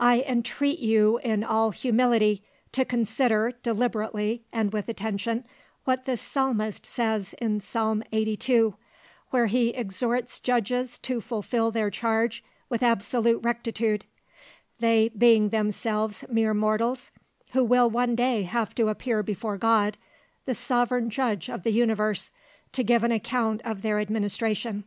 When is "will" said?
17.64-17.88